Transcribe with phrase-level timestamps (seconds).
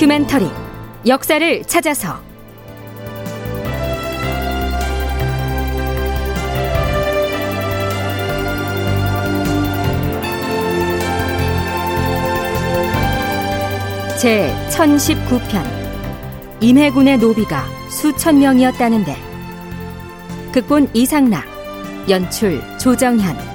[0.00, 0.46] 다큐멘터리.
[1.06, 2.22] 역사를 찾아서.
[14.18, 15.62] 제 1019편.
[16.62, 19.14] 임해군의 노비가 수천 명이었다는데.
[20.52, 21.44] 극본 이상락
[22.08, 23.49] 연출 조정현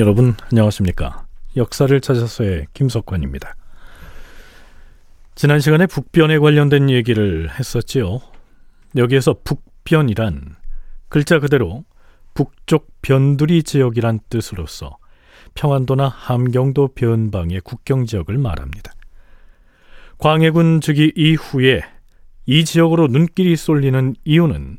[0.00, 1.26] 여러분 안녕하십니까?
[1.58, 3.54] 역사를 찾아서의 김석관입니다.
[5.34, 8.20] 지난 시간에 북변에 관련된 얘기를 했었지요.
[8.96, 10.56] 여기에서 북변이란
[11.10, 11.84] 글자 그대로
[12.32, 14.96] 북쪽 변두리 지역이란 뜻으로서
[15.54, 18.92] 평안도나 함경도 변방의 국경 지역을 말합니다.
[20.16, 21.82] 광해군 즉위 이후에
[22.46, 24.78] 이 지역으로 눈길이 쏠리는 이유는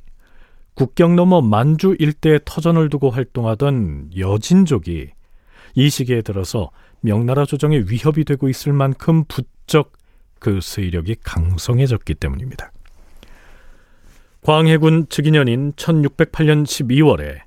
[0.73, 5.09] 국경 너머 만주 일대에 터전을 두고 활동하던 여진족이
[5.75, 9.93] 이 시기에 들어서 명나라 조정에 위협이 되고 있을 만큼 부쩍
[10.39, 12.71] 그 세력이 강성해졌기 때문입니다.
[14.41, 17.41] 광해군 즉위년인 1608년 12월에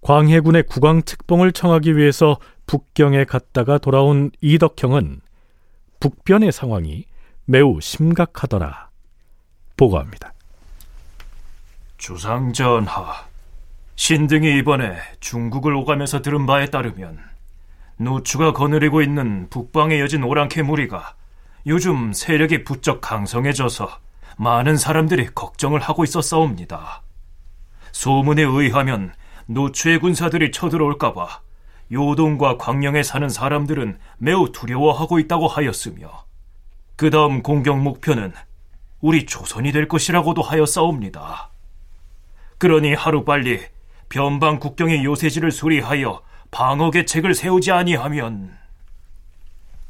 [0.00, 5.20] 광해군의 국왕 특봉을 청하기 위해서 북경에 갔다가 돌아온 이덕형은
[6.00, 7.04] 북변의 상황이
[7.44, 8.88] 매우 심각하더라
[9.76, 10.32] 보고합니다.
[12.00, 13.26] 주상전하,
[13.96, 17.18] 신등이 이번에 중국을 오가면서 들은 바에 따르면
[17.98, 21.14] 노추가 거느리고 있는 북방의 여진 오랑캐 무리가
[21.66, 23.90] 요즘 세력이 부쩍 강성해져서
[24.38, 27.02] 많은 사람들이 걱정을 하고 있었사옵니다.
[27.92, 29.12] 소문에 의하면
[29.44, 31.42] 노추의 군사들이 쳐들어올까봐
[31.92, 36.24] 요동과 광령에 사는 사람들은 매우 두려워하고 있다고 하였으며
[36.96, 38.32] 그 다음 공격 목표는
[39.02, 41.50] 우리 조선이 될 것이라고도 하였사옵니다.
[42.60, 43.58] 그러니 하루빨리
[44.10, 48.50] 변방 국경의 요새지를 수리하여 방어 계책을 세우지 아니하면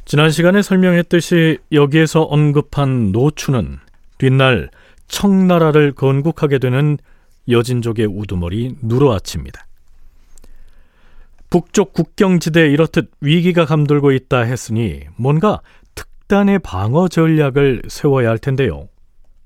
[0.04, 3.78] 지난 시간에 설명했듯이 여기에서 언급한 노추는
[4.18, 4.70] 뒷날
[5.08, 6.96] 청나라를 건국하게 되는
[7.48, 9.66] 여진족의 우두머리 누르아치입니다.
[11.50, 15.60] 북쪽 국경지대에 이렇듯 위기가 감돌고 있다 했으니 뭔가
[15.96, 18.88] 특단의 방어 전략을 세워야 할 텐데요.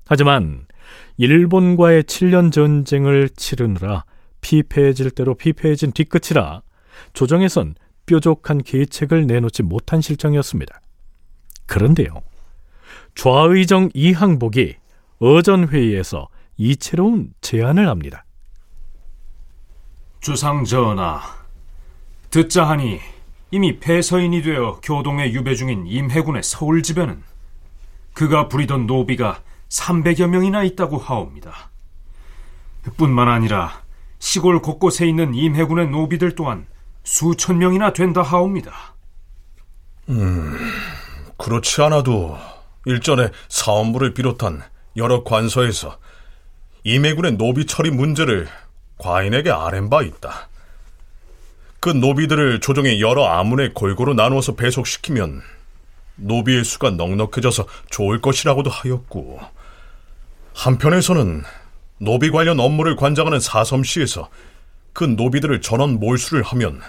[0.05, 0.67] 하지만
[1.17, 4.05] 일본과의 7년 전쟁을 치르느라
[4.41, 6.61] 피폐해질 대로 피폐해진 뒤끝이라
[7.13, 7.75] 조정에선
[8.05, 10.79] 뾰족한 계책을 내놓지 못한 실정이었습니다.
[11.65, 12.21] 그런데요.
[13.15, 14.75] 좌의정 이항복이
[15.19, 18.25] 어전회의에서 이채로운 제안을 합니다.
[20.19, 21.21] 주상 전하,
[22.29, 22.99] 듣자 하니
[23.51, 27.23] 이미 폐서인이 되어 교동에 유배 중인 임해군의 서울지배는
[28.13, 31.71] 그가 부리던 노비가 300여 명이나 있다고 하옵니다.
[32.97, 33.81] 뿐만 아니라
[34.19, 36.67] 시골 곳곳에 있는 임해군의 노비들 또한
[37.03, 38.95] 수천 명이나 된다 하옵니다.
[40.09, 40.57] 음,
[41.37, 42.37] 그렇지 않아도
[42.85, 44.61] 일전에 사원부를 비롯한
[44.97, 45.97] 여러 관서에서
[46.83, 48.47] 임해군의 노비 처리 문제를
[48.97, 50.47] 과인에게 아랜 바 있다.
[51.79, 55.41] 그 노비들을 조정의 여러 아문에 골고루 나누어서 배속시키면
[56.15, 59.39] 노비의 수가 넉넉해져서 좋을 것이라고도 하였고
[60.53, 61.43] 한편에서는
[61.99, 64.29] 노비 관련 업무를 관장하는 사섬시에서
[64.93, 66.81] 그 노비들을 전원 몰수를 하면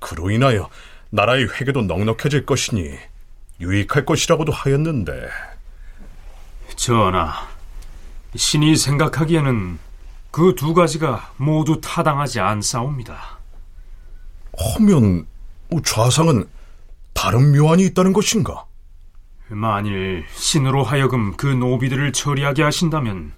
[0.00, 0.68] 그로 인하여
[1.10, 2.94] 나라의 회계도 넉넉해질 것이니
[3.60, 5.28] 유익할 것이라고도 하였는데
[6.76, 7.46] 전하,
[8.34, 9.78] 신이 생각하기에는
[10.34, 13.38] 그 두 가지가 모두 타당하지 않사옵니다.
[14.56, 15.26] 하면
[15.84, 16.48] 좌상은
[17.14, 18.64] 다른 묘안이 있다는 것인가?
[19.48, 23.32] 만일 신으로 하여금 그 노비들을 처리하게 하신다면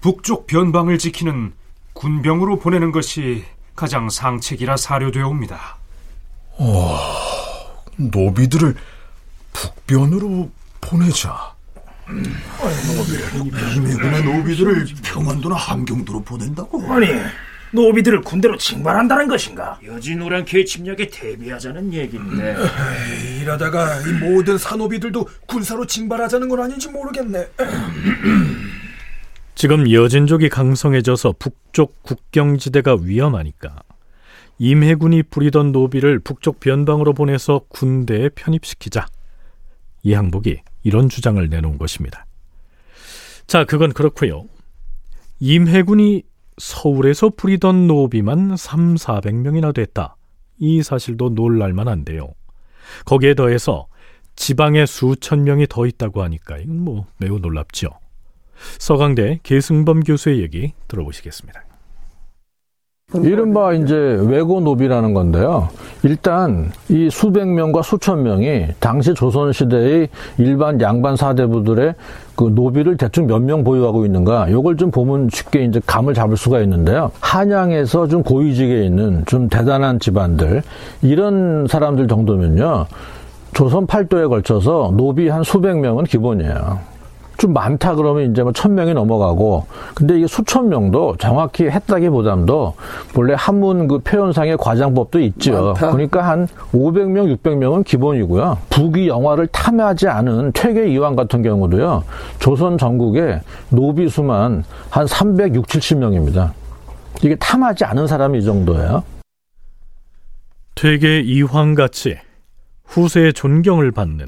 [0.00, 1.52] 북쪽 변방을 지키는
[1.92, 5.76] 군병으로 보내는 것이 가장 상책이라 사료되옵니다.
[6.58, 6.98] 어,
[7.96, 8.74] 노비들을
[9.52, 10.50] 북변으로
[10.80, 11.54] 보내자.
[13.76, 16.92] 임해군의 노비들을 평안도나 함경도로 보낸다고?
[16.92, 17.08] 아니,
[17.72, 19.78] 노비들을 군대로 징발한다는 것인가?
[19.84, 27.48] 여진오랑캐 침략에 대비하자는 얘기인데 에이, 이러다가 이 모든 사노비들도 군사로 징발하자는 건 아닌지 모르겠네.
[29.54, 33.80] 지금 여진족이 강성해져서 북쪽 국경지대가 위험하니까
[34.58, 39.06] 임해군이 부리던 노비를 북쪽 변방으로 보내서 군대에 편입시키자.
[40.02, 42.26] 이 항복이 이런 주장을 내놓은 것입니다.
[43.46, 44.44] 자, 그건 그렇고요.
[45.40, 46.22] 임해군이
[46.58, 50.16] 서울에서 부리던 노비만 3, 400명이나 됐다.
[50.58, 52.32] 이 사실도 놀랄만 한데요.
[53.04, 53.88] 거기에 더해서
[54.36, 57.90] 지방에 수천 명이 더 있다고 하니까 이건 뭐 매우 놀랍죠.
[58.78, 61.65] 서강대 계승범 교수의 얘기 들어보시겠습니다.
[63.22, 65.68] 이른바 이제 외고 노비라는 건데요.
[66.02, 70.08] 일단 이 수백 명과 수천 명이 당시 조선 시대의
[70.38, 71.94] 일반 양반 사대부들의
[72.34, 76.60] 그 노비를 대충 몇 명 보유하고 있는가 요걸 좀 보면 쉽게 이제 감을 잡을 수가
[76.62, 77.12] 있는데요.
[77.20, 80.62] 한양에서 좀 고위직에 있는 좀 대단한 집안들
[81.02, 82.86] 이런 사람들 정도면요.
[83.54, 86.95] 조선 팔도에 걸쳐서 노비 한 수백 명은 기본이에요.
[87.36, 92.74] 좀 많다 그러면 이제 뭐 천 명이 넘어가고 근데 이게 수천 명도 정확히 했다기보담도
[93.12, 95.52] 본래 한문 그 표현상의 과장법도 있죠.
[95.74, 95.90] 많다.
[95.90, 98.58] 그러니까 한 500명, 600명은 기본이고요.
[98.70, 102.04] 북이 영화를 탐하지 않은 퇴계 이황 같은 경우도요.
[102.38, 103.40] 조선 전국에
[103.70, 106.52] 노비 수만 한 360, 70명입니다.
[107.22, 109.02] 이게 탐하지 않은 사람이 이 정도예요.
[110.74, 112.16] 퇴계 이황 같이
[112.84, 114.26] 후세의 존경을 받는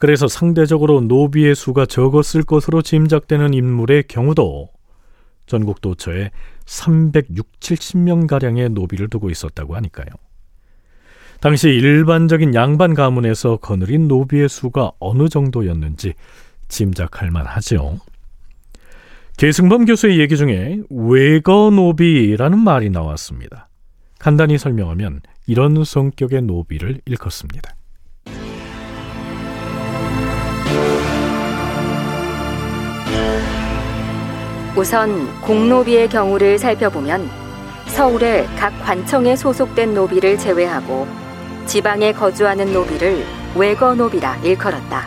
[0.00, 4.70] 그래서 상대적으로 노비의 수가 적었을 것으로 짐작되는 인물의 경우도
[5.44, 6.30] 전국 도처에
[6.64, 10.08] 360, 70명가량의 노비를 두고 있었다고 하니까요.
[11.40, 16.14] 당시 일반적인 양반 가문에서 거느린 노비의 수가 어느 정도였는지
[16.68, 17.98] 짐작할 만하죠.
[19.36, 23.68] 계승범 교수의 얘기 중에 외거노비라는 말이 나왔습니다.
[24.18, 27.74] 간단히 설명하면 이런 성격의 노비를 일컫습니다.
[34.76, 37.28] 우선 공노비의 경우를 살펴보면
[37.88, 41.08] 서울의 각 관청에 소속된 노비를 제외하고
[41.66, 43.24] 지방에 거주하는 노비를
[43.56, 45.06] 외거노비라 일컬었다.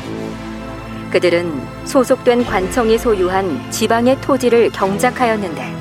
[1.11, 5.73] 그들은 소속된 관청이 소유한 지방의 토지를 경작하였는데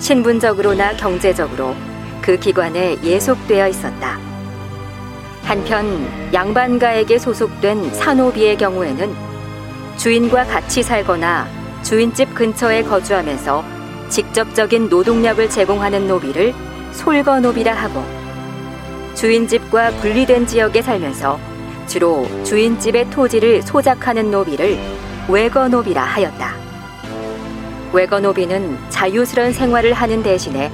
[0.00, 1.76] 신분적으로나 경제적으로
[2.20, 4.18] 그 기관에 예속되어 있었다.
[5.44, 9.14] 한편 양반가에게 소속된 산호비의 경우에는
[9.96, 11.46] 주인과 같이 살거나
[11.86, 13.64] 주인집 근처에 거주하면서
[14.08, 16.52] 직접적인 노동력을 제공하는 노비를
[16.90, 18.02] 솔거노비라 하고
[19.14, 21.38] 주인집과 분리된 지역에 살면서
[21.86, 24.76] 주로 주인집의 토지를 소작하는 노비를
[25.28, 26.54] 외거노비라 하였다.
[27.92, 30.72] 외거노비는 자유스런 생활을 하는 대신에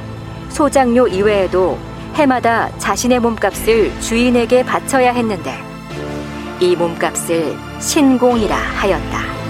[0.48, 1.78] 소작료 이외에도
[2.14, 5.52] 해마다 자신의 몸값을 주인에게 바쳐야 했는데
[6.58, 9.41] 이 몸값을 신공이라 하였다.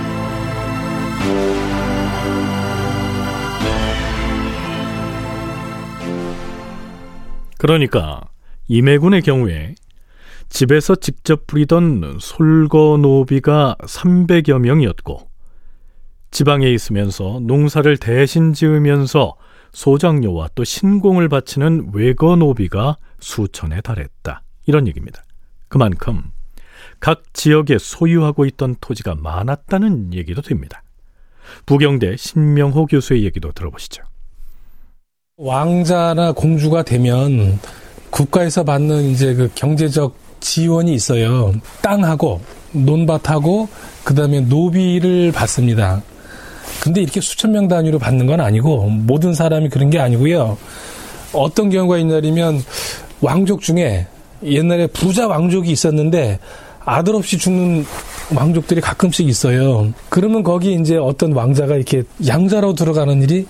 [7.62, 8.23] 그러니까
[8.67, 9.76] 임해군의 경우에
[10.49, 15.29] 집에서 직접 부리던 솔거노비가 300여 명이었고
[16.32, 19.37] 지방에 있으면서 농사를 대신 지으면서
[19.73, 24.43] 소장료와 또 신공을 바치는 외거노비가 수천에 달했다.
[24.67, 25.25] 이런 얘기입니다.
[25.69, 26.32] 그만큼
[26.99, 30.82] 각 지역에 소유하고 있던 토지가 많았다는 얘기도 됩니다.
[31.67, 34.03] 부경대 신명호 교수의 얘기도 들어보시죠.
[35.43, 37.59] 왕자나 공주가 되면
[38.11, 41.53] 국가에서 받는 이제 그 경제적 지원이 있어요.
[41.81, 42.41] 땅하고
[42.71, 43.69] 논밭하고
[44.05, 46.00] 그다음에 노비를 받습니다.
[46.81, 50.56] 근데 이렇게 수천 명 단위로 받는 건 아니고 모든 사람이 그런 게 아니고요.
[51.33, 52.62] 어떤 경우가 있냐면
[53.21, 54.07] 왕족 중에
[54.45, 56.38] 옛날에 부자 왕족이 있었는데
[56.85, 57.85] 아들 없이 죽는
[58.33, 59.93] 왕족들이 가끔씩 있어요.
[60.09, 63.45] 그러면 거기 이제 어떤 왕자가 이렇게 양자로 들어가는 일이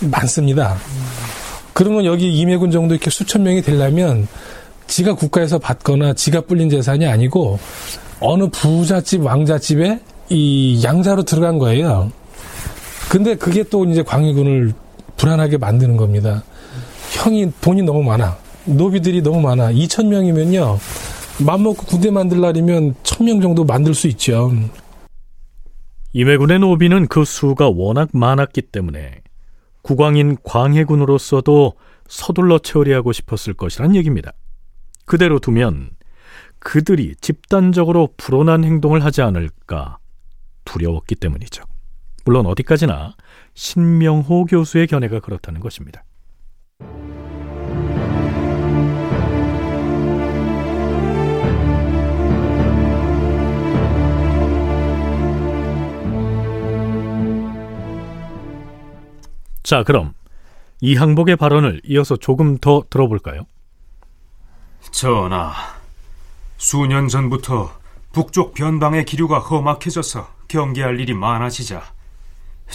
[0.00, 0.76] 많습니다.
[1.80, 4.28] 그러면 여기 임해군 정도 이렇게 수천 명이 되려면
[4.86, 7.58] 지가 국가에서 받거나 지가 불린 재산이 아니고
[8.20, 12.12] 어느 부잣집 왕자집에 이 양자로 들어간 거예요.
[13.08, 14.74] 근데 그게 또 이제 광해군을
[15.16, 16.44] 불안하게 만드는 겁니다.
[17.12, 18.36] 형이 돈이 너무 많아.
[18.66, 19.72] 노비들이 너무 많아.
[19.72, 20.78] 2천 명이면요.
[21.38, 24.52] 맘먹고 군대 만들라면 1000명 정도 만들 수 있죠.
[26.12, 29.22] 임해군의 노비는 그 수가 워낙 많았기 때문에
[29.90, 31.72] 국왕인 광해군으로서도
[32.06, 34.30] 서둘러 처리하고 싶었을 것이란 얘기입니다.
[35.04, 35.90] 그대로 두면
[36.60, 39.98] 그들이 집단적으로 불온한 행동을 하지 않을까
[40.64, 41.64] 두려웠기 때문이죠.
[42.24, 43.16] 물론 어디까지나
[43.54, 46.04] 신명호 교수의 견해가 그렇다는 것입니다.
[59.70, 60.14] 자, 그럼
[60.80, 63.42] 이 항복의 발언을 이어서 조금 더 들어볼까요?
[64.90, 65.52] 전하,
[66.56, 67.70] 수년 전부터
[68.12, 71.84] 북쪽 변방의 기류가 험악해져서 경계할 일이 많아지자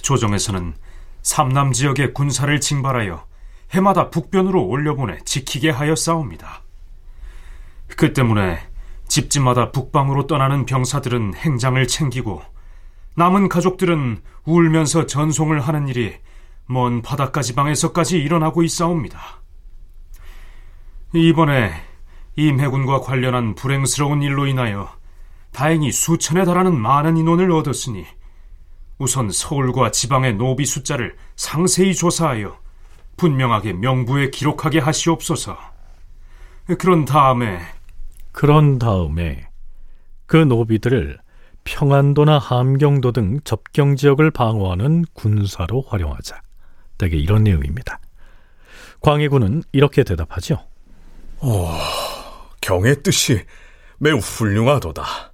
[0.04, 0.74] 조정에서는
[1.22, 3.25] 삼남 지역의 군사를 징발하여
[3.72, 6.62] 해마다 북변으로 올려보내 지키게 하여 싸웁니다.
[7.98, 8.58] 그 때문에
[9.10, 12.42] 집집마다 북방으로 떠나는 병사들은 행장을 챙기고
[13.18, 16.24] 남은 가족들은 울면서 전송을 하는 일이
[16.67, 19.19] 먼 바닷가 지방에서까지 일어나고 있사옵니다.
[21.13, 21.72] 이번에
[22.36, 24.89] 임해군과 관련한 불행스러운 일로 인하여
[25.51, 28.05] 다행히 수천에 달하는 많은 인원을 얻었으니
[28.98, 32.57] 우선 서울과 지방의 노비 숫자를 상세히 조사하여
[33.17, 35.57] 분명하게 명부에 기록하게 하시옵소서.
[36.77, 37.60] 그런 다음에
[38.31, 39.48] 그런 다음에
[40.25, 41.19] 그 노비들을
[41.63, 46.45] 평안도나 함경도 등 접경 지역을 방어하는 군사로 활용하자.
[46.98, 48.00] 대개 이런 내용입니다.
[49.02, 50.66] 광해군은 이렇게 대답하죠.
[51.42, 51.70] 오,
[52.62, 53.44] 경의 뜻이
[53.98, 55.34] 매우 훌륭하도다.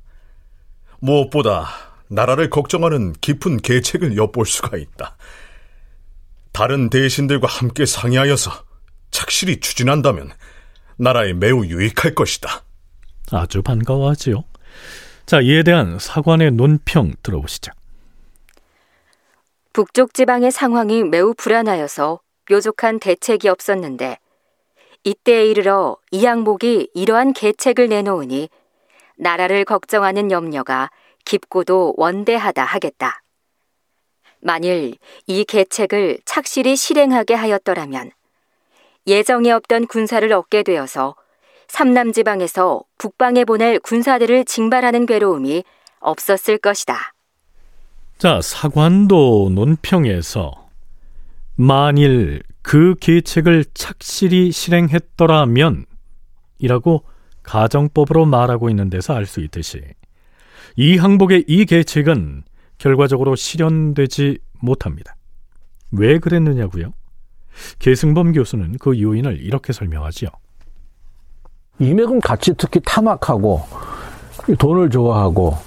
[1.00, 1.68] 무엇보다
[2.10, 5.16] 나라를 걱정하는 깊은 계책을 엿볼 수가 있다.
[6.52, 8.52] 다른 대신들과 함께 상의하여서
[9.12, 10.32] 착실히 추진한다면
[10.98, 12.64] 나라에 매우 유익할 것이다.
[13.32, 14.44] 아주 반가워하지요.
[15.26, 17.72] 자, 이에 대한 사관의 논평 들어보시죠.
[19.74, 24.18] 북쪽 지방의 상황이 매우 불안하여서 뾰족한 대책이 없었는데
[25.06, 28.50] 이때에 이르러 이 항목이 이러한 계책을 내놓으니
[29.16, 30.90] 나라를 걱정하는 염려가
[31.24, 33.24] 깊고도 원대하다 하겠다.
[34.42, 38.12] 만일 이 계책을 착실히 실행하게 하였더라면
[39.08, 41.16] 예정에 없던 군사를 얻게 되어서
[41.70, 45.64] 삼남 지방에서 북방에 보낼 군사들을 징발하는 괴로움이
[46.02, 47.14] 없었을 것이다.
[48.22, 50.54] 자, 사관도 논평에서
[51.56, 55.88] 만일 그 계책을 착실히 실행했더라면
[56.60, 57.04] 이라고
[57.42, 59.82] 가정법으로 말하고 있는 데서 알 수 있듯이
[60.76, 62.44] 이 항복의 이 계책은
[62.78, 65.16] 결과적으로 실현되지 못합니다.
[65.90, 66.94] 왜 그랬느냐고요?
[67.80, 70.30] 계승범 교수는 그 요인을 이렇게 설명하지요.
[71.80, 73.64] 이맥은 같이 특히 탐악하고
[74.60, 75.58] 돈을 좋아하고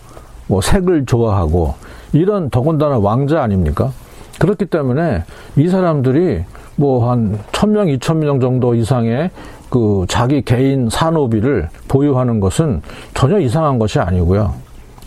[0.46, 1.82] 뭐 색을 좋아하고
[2.14, 3.92] 이런 더군다나 왕자 아닙니까?
[4.38, 5.24] 그렇기 때문에
[5.56, 6.44] 이 사람들이
[6.76, 9.30] 뭐 한 천명, 이천 명 정도 이상의
[9.70, 12.82] 그 자기 개인 산업비를 보유하는 것은
[13.14, 14.54] 전혀 이상한 것이 아니고요.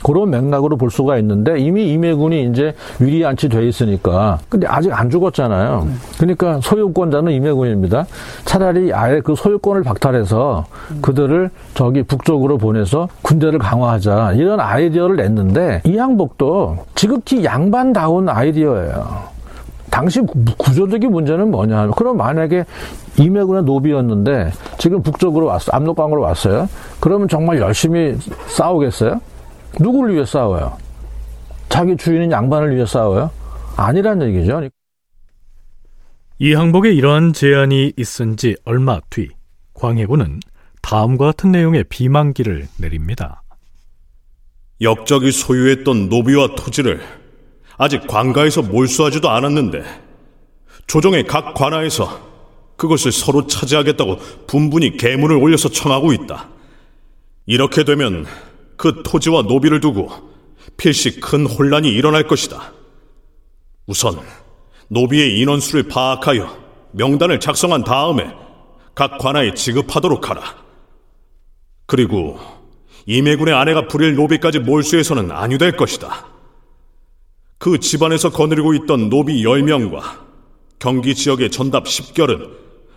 [0.04, 5.10] 그런 맥락으로 볼 수가 있는데 이미 임해군이 이제 위리 안치 돼 있으니까 근데 아직 안
[5.10, 5.88] 죽었잖아요.
[6.18, 8.06] 그러니까 소유권자는 임해군입니다.
[8.46, 10.66] 차라리 아예 그 소유권을 박탈해서
[11.02, 19.38] 그들을 저기 북쪽으로 보내서 군대를 강화하자 이런 아이디어를 냈는데 이 항복도 지극히 양반다운 아이디어예요.
[19.90, 20.22] 당시
[20.58, 22.66] 구조적인 문제는 뭐냐 하면 그럼 만약에
[23.18, 26.70] 임해군의 노비였는데 지금 북쪽으로 왔어 압록강으로 왔어요.
[27.00, 28.16] 그러면 정말 열심히
[28.48, 29.20] 싸우겠어요?
[29.80, 30.78] 누구를 위해 싸워요?
[31.70, 33.32] 자기 주인인 양반을 위해 싸워요?
[33.76, 34.70] 아니란 얘기죠.
[36.40, 39.30] 이 항복에 이러한 제안이 있은 지 얼마 뒤
[39.74, 40.40] 광해군은
[40.82, 43.44] 다음과 같은 내용의 비만기를 내립니다.
[44.82, 47.02] 역적이 소유했던 노비와 토지를
[47.78, 49.84] 아직 관가에서 몰수하지도 않았는데
[50.88, 52.28] 조정의 각 관하에서
[52.78, 56.48] 그것을 서로 차지하겠다고 분분히 계문을 올려서 청하고 있다.
[57.46, 58.26] 이렇게 되면
[58.78, 60.10] 그 토지와 노비를 두고
[60.78, 62.74] 필시 큰 혼란이 일어날 것이다.
[63.88, 64.20] 우선
[64.90, 68.34] 노비의 인원수를 파악하여 명단을 작성한 다음에
[68.96, 70.42] 각 관하에 지급하도록 하라.
[71.86, 72.40] 그리고
[73.06, 76.28] 임해군의 아내가 부릴 노비까지 몰수해서는 안유될 것이다.
[77.58, 80.28] 그 집안에서 거느리고 있던 노비 10명과
[80.80, 82.52] 경기 지역의 전답 10결은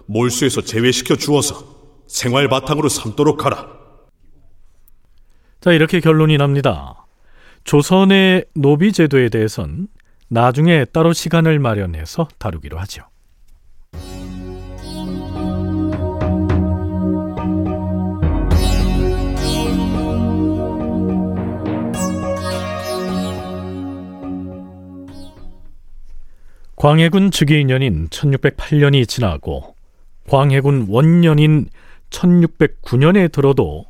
[0.07, 1.65] 몰수에서 제외시켜 주어서
[2.07, 3.80] 생활 바탕으로 삼도록 하라.
[5.61, 7.07] 자, 이렇게 결론이 납니다.
[7.65, 9.89] 조선의 노비 제도에 대해선
[10.29, 13.03] 나중에 따로 시간을 마련해서 다루기로 하죠.
[26.77, 29.75] 광해군 즉위 년인 1608년이 지나고
[30.31, 31.69] 광해군 원년인
[32.09, 33.90] 1609년에 들어도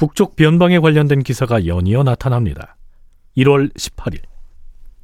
[0.00, 2.78] 북쪽 변방에 관련된 기사가 연이어 나타납니다.
[3.36, 4.22] 1월 18일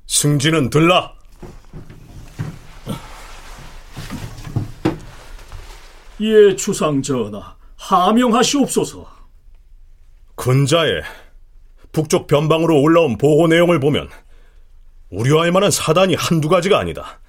[0.06, 1.12] 승진은 들라.
[6.20, 9.06] 예, 주상 전하, 하명하시옵소서.
[10.34, 11.02] 근자에
[11.92, 14.08] 북쪽 변방으로 올라온 보고 내용을 보면
[15.10, 17.20] 우려할 만한 사단이 한두 가지가 아니다.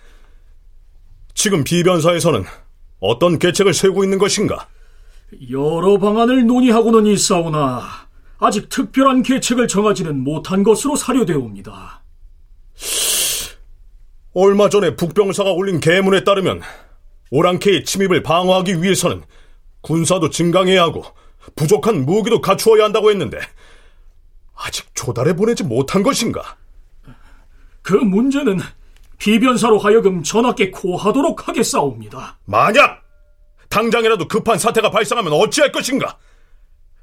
[1.33, 2.45] 지금 비변사에서는
[3.01, 4.69] 어떤 계책을 세우고 있는 것인가?
[5.51, 7.81] 여러 방안을 논의하고는 있사오나
[8.39, 12.03] 아직 특별한 계책을 정하지는 못한 것으로 사료되옵니다.
[14.33, 16.61] 얼마 전에 북병사가 올린 계문에 따르면
[17.31, 19.23] 오랑캐의 침입을 방어하기 위해서는
[19.81, 21.03] 군사도 증강해야 하고
[21.55, 23.39] 부족한 무기도 갖추어야 한다고 했는데
[24.55, 26.57] 아직 조달해 보내지 못한 것인가?
[27.81, 28.59] 그 문제는
[29.17, 32.37] 비변사로 하여금 전하께 고하도록 하겠사옵니다.
[32.45, 33.06] 만약
[33.69, 36.17] 당장이라도 급한 사태가 발생하면 어찌할 것인가?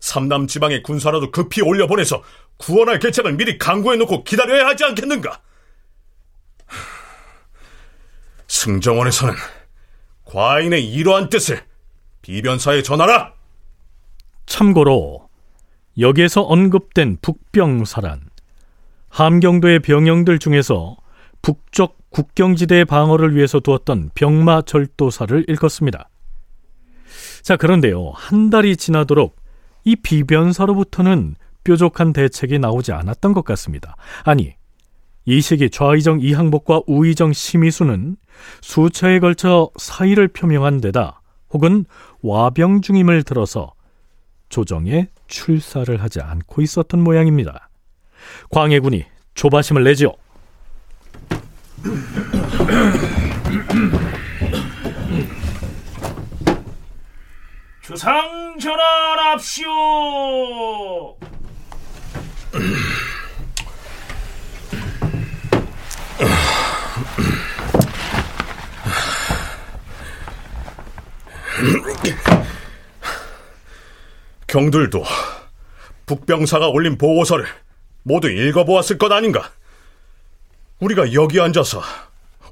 [0.01, 2.23] 삼남 지방의 군사라도 급히 올려보내서
[2.59, 5.41] 구원할 계책을 미리 강구해놓고 기다려야 하지 않겠는가?
[8.49, 9.35] 승정원에서는
[10.25, 11.63] 과인의 이러한 뜻을
[12.23, 13.33] 비변사에 전하라!
[14.47, 15.29] 참고로
[15.99, 18.29] 여기에서 언급된 북병사란
[19.09, 20.97] 함경도의 병영들 중에서
[21.41, 26.09] 북쪽 국경지대의 방어를 위해서 두었던 병마 절도사를 읽었습니다.
[27.43, 28.13] 자, 그런데요.
[28.15, 29.37] 한 달이 지나도록
[29.85, 33.97] 이 비변사로부터는 뾰족한 대책이 나오지 않았던 것 같습니다.
[34.25, 34.55] 아니,
[35.27, 38.17] 이 시기 좌의정 이항복과 우의정 심의수는
[38.61, 41.87] 수차에 걸쳐 사의를 표명한 데다 혹은
[42.23, 43.73] 와병 중임을 들어서
[44.51, 47.71] 조정에 출사를 하지 않고 있었던 모양입니다.
[48.51, 49.05] 광해군이
[49.35, 50.13] 조바심을 내지요.
[57.95, 59.67] 주상 전환합시오.
[74.49, 75.05] 경들도
[76.07, 77.47] 북병사가 올린 보고서를
[78.03, 79.53] 모두 읽어보았을 것 아닌가?
[80.81, 81.81] 우리가 여기 앉아서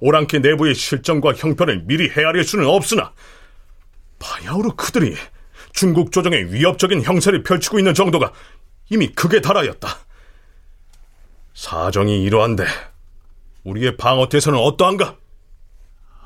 [0.00, 3.12] 오랑캐 내부의 실정과 형편을 미리 헤아릴 수는 없으나
[4.20, 5.16] 바야흐로 그들이
[5.72, 8.32] 중국 조정에 위협적인 형세를 펼치고 있는 정도가
[8.90, 9.88] 이미 극에 달하였다.
[11.54, 12.64] 사정이 이러한데
[13.64, 15.16] 우리의 방어태세는 어떠한가?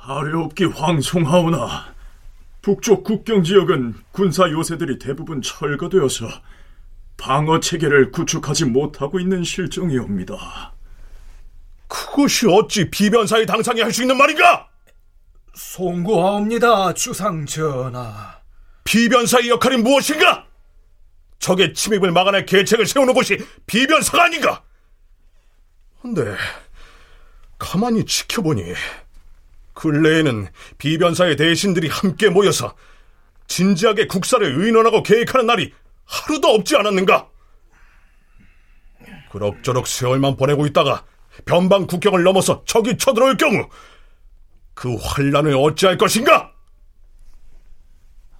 [0.02, 1.94] 아뢰옵기 황송하오나
[2.62, 6.28] 북쪽 국경 지역은 군사 요새들이 대부분 철거되어서
[7.16, 10.72] 방어 체계를 구축하지 못하고 있는 실정이옵니다.
[11.88, 14.68] 그것이 어찌 비변사의 당상이 할 수 있는 말인가?
[15.54, 18.36] 송구하옵니다, 주상 전하.
[18.86, 20.46] 비변사의 역할이 무엇인가?
[21.38, 24.62] 적의 침입을 막아낼 계책을 세우는 것이 비변사가 아닌가?
[26.00, 26.34] 근데
[27.58, 28.62] 가만히 지켜보니
[29.74, 32.74] 근래에는 비변사의 대신들이 함께 모여서
[33.48, 35.72] 진지하게 국사를 의논하고 계획하는 날이
[36.06, 37.28] 하루도 없지 않았는가?
[39.30, 41.04] 그럭저럭 세월만 보내고 있다가
[41.44, 43.68] 변방 국경을 넘어서 적이 쳐들어올 경우
[44.74, 46.55] 그 환란을 어찌할 것인가?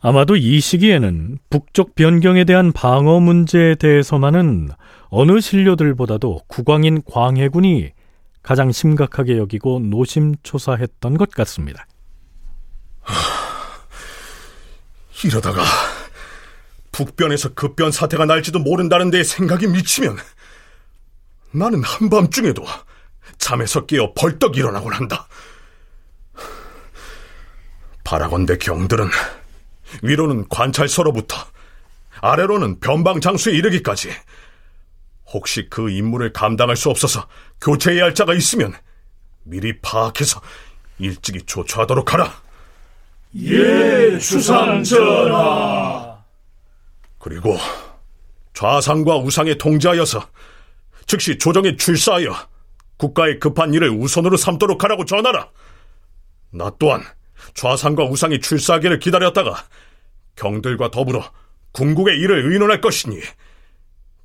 [0.00, 4.70] 아마도 이 시기에는 북쪽 변경에 대한 방어 문제에 대해서만은
[5.09, 7.92] 어느 신료들보다도 국왕인 광해군이
[8.42, 11.87] 가장 심각하게 여기고 노심초사했던 것 같습니다.
[15.24, 15.62] 이러다가
[16.92, 20.16] 북변에서 급변 사태가 날지도 모른다는 데 생각이 미치면
[21.52, 22.64] 나는 한밤중에도
[23.38, 25.26] 잠에서 깨어 벌떡 일어나곤 한다.
[28.04, 29.09] 바라건대 경들은
[30.02, 31.37] 위로는 관찰서로부터
[32.20, 34.11] 아래로는 변방 장수에 이르기까지
[35.32, 37.26] 혹시 그 임무를 감당할 수 없어서
[37.61, 38.74] 교체해야 할 자가 있으면
[39.42, 40.40] 미리 파악해서
[40.98, 42.32] 일찍이 조처하도록 하라.
[43.37, 46.16] 예, 주상 전하.
[47.18, 47.59] 그리고
[48.54, 50.26] 좌상과 우상에 통제하여서
[51.06, 52.35] 즉시 조정에 출사하여
[52.96, 55.50] 국가의 급한 일을 우선으로 삼도록 하라고 전하라.
[56.50, 57.02] 나 또한
[57.54, 59.64] 좌상과 우상이 출사하기를 기다렸다가
[60.37, 61.31] 경들과 더불어
[61.72, 63.20] 궁국의 일을 의논할 것이니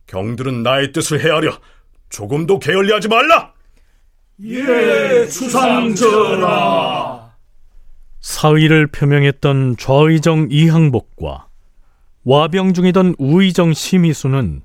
[0.07, 1.57] 경들은 나의 뜻을 헤아려
[2.09, 3.53] 조금도 게을리하지 말라.
[4.43, 7.31] 예, 주상전하.
[8.19, 11.47] 사의를 표명했던 좌의정 이항복과
[12.23, 14.61] 와병 중이던 우의정 심의수는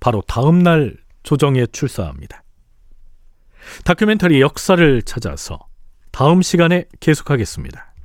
[0.00, 2.42] 바로 다음 날 조정에 출사합니다.
[3.84, 5.58] 다큐멘터리 역사를 찾아서
[6.10, 7.95] 다음 시간에 계속하겠습니다.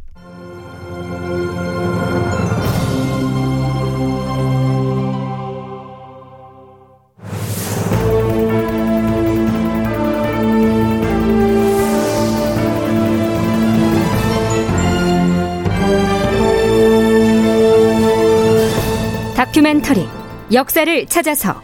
[19.71, 20.05] 다큐멘터리
[20.51, 21.61] 역사를 찾아서.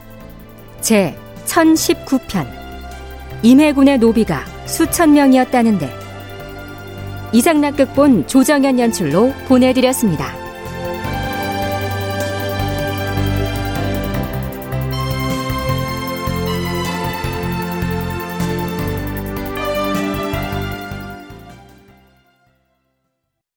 [0.79, 2.47] 제 1019편.
[3.43, 5.93] 임해군의 노비가 수천 명이었다는데.
[7.33, 10.46] 이상락 극본 조정현 연출로 보내드렸습니다.